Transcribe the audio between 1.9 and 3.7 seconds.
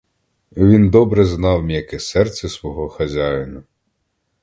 серце свого хазяїна.